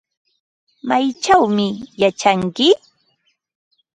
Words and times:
¿Maychawmi 0.87 1.67
yachanki? 2.01 2.67